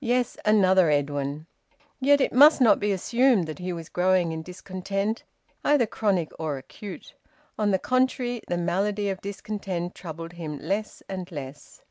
Yes, 0.00 0.36
another 0.44 0.90
Edwin! 0.90 1.46
Yet 2.00 2.20
it 2.20 2.32
must 2.32 2.60
not 2.60 2.80
be 2.80 2.90
assumed 2.90 3.46
that 3.46 3.60
he 3.60 3.72
was 3.72 3.88
growing 3.88 4.32
in 4.32 4.42
discontent, 4.42 5.22
either 5.64 5.86
chronic 5.86 6.32
or 6.40 6.58
acute. 6.58 7.14
On 7.56 7.70
the 7.70 7.78
contrary, 7.78 8.42
the 8.48 8.58
malady 8.58 9.08
of 9.10 9.20
discontent 9.20 9.94
troubled 9.94 10.32
him 10.32 10.58
less 10.58 11.04
and 11.08 11.30
less. 11.30 11.82